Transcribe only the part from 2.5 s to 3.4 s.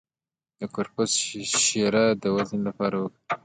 لپاره وکاروئ